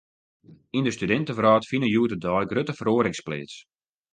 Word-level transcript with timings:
Yn 0.77 0.85
de 0.85 0.93
studintewrâld 0.95 1.63
fine 1.71 1.87
hjoed-de-dei 1.89 2.43
grutte 2.49 2.73
feroarings 2.79 3.21
pleats. 3.25 3.55